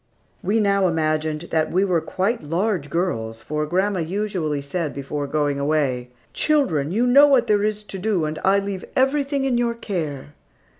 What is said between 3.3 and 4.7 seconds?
for grandma usually